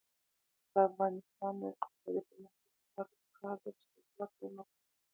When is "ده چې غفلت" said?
3.63-4.31